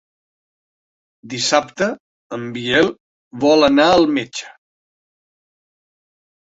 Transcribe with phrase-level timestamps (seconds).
[1.33, 1.91] Dissabte
[2.39, 2.91] en Biel
[3.47, 4.53] vol anar al metge.